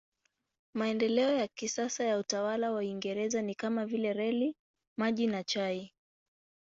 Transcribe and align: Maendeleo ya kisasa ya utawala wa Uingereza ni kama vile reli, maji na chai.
Maendeleo 0.73 1.35
ya 1.37 1.47
kisasa 1.47 2.03
ya 2.03 2.17
utawala 2.19 2.71
wa 2.71 2.77
Uingereza 2.77 3.41
ni 3.41 3.55
kama 3.55 3.85
vile 3.85 4.13
reli, 4.13 4.55
maji 4.97 5.27
na 5.27 5.43
chai. 5.43 5.93